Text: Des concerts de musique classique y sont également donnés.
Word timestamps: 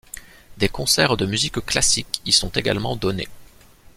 Des 0.57 0.67
concerts 0.67 1.15
de 1.15 1.27
musique 1.27 1.63
classique 1.63 2.21
y 2.25 2.31
sont 2.31 2.49
également 2.49 2.95
donnés. 2.95 3.27